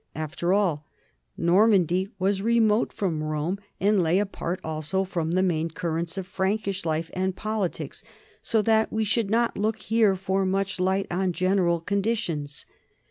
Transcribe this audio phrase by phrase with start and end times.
[0.15, 0.87] After all,
[1.37, 6.85] Normandy was remote from Rome and lay apart also from the main currents of Prankish
[6.87, 8.03] life and politics,
[8.41, 12.65] so that we should not look here for much light on general conditions.